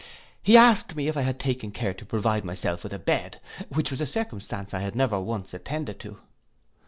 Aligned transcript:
He 0.41 0.57
asked 0.57 0.95
me 0.95 1.07
if 1.09 1.15
I 1.15 1.21
had 1.21 1.39
taken 1.39 1.69
care 1.69 1.93
to 1.93 2.05
provide 2.07 2.43
myself 2.43 2.81
with 2.81 2.91
a 2.91 2.97
bed, 2.97 3.39
which 3.69 3.91
was 3.91 4.01
a 4.01 4.07
circumstance 4.07 4.73
I 4.73 4.79
had 4.79 4.95
never 4.95 5.19
once 5.19 5.53
attended 5.53 5.99
to. 5.99 6.17